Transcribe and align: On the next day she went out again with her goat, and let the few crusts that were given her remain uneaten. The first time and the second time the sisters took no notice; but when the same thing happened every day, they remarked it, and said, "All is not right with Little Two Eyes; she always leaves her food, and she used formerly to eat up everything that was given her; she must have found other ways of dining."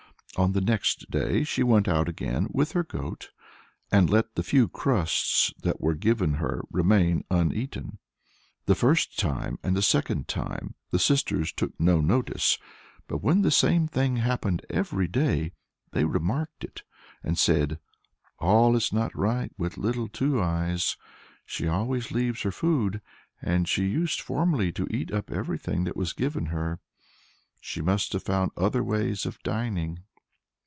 On 0.37 0.53
the 0.53 0.61
next 0.61 1.11
day 1.11 1.43
she 1.43 1.61
went 1.61 1.89
out 1.89 2.07
again 2.07 2.47
with 2.51 2.71
her 2.71 2.85
goat, 2.85 3.31
and 3.91 4.09
let 4.09 4.35
the 4.35 4.43
few 4.43 4.69
crusts 4.69 5.53
that 5.61 5.81
were 5.81 5.93
given 5.93 6.35
her 6.35 6.61
remain 6.71 7.25
uneaten. 7.29 7.99
The 8.65 8.73
first 8.73 9.19
time 9.19 9.59
and 9.61 9.75
the 9.75 9.81
second 9.81 10.29
time 10.29 10.73
the 10.89 10.99
sisters 10.99 11.51
took 11.51 11.77
no 11.77 11.99
notice; 11.99 12.57
but 13.09 13.17
when 13.21 13.41
the 13.41 13.51
same 13.51 13.87
thing 13.89 14.15
happened 14.15 14.65
every 14.69 15.05
day, 15.05 15.51
they 15.91 16.05
remarked 16.05 16.63
it, 16.63 16.83
and 17.23 17.37
said, 17.37 17.77
"All 18.39 18.73
is 18.77 18.93
not 18.93 19.13
right 19.13 19.51
with 19.57 19.77
Little 19.77 20.07
Two 20.07 20.41
Eyes; 20.41 20.95
she 21.45 21.67
always 21.67 22.09
leaves 22.13 22.43
her 22.43 22.51
food, 22.53 23.01
and 23.41 23.67
she 23.67 23.83
used 23.85 24.21
formerly 24.21 24.71
to 24.71 24.87
eat 24.89 25.11
up 25.11 25.29
everything 25.29 25.83
that 25.83 25.97
was 25.97 26.13
given 26.13 26.47
her; 26.47 26.79
she 27.59 27.81
must 27.81 28.13
have 28.13 28.23
found 28.23 28.51
other 28.55 28.81
ways 28.81 29.25
of 29.25 29.37
dining." 29.43 29.99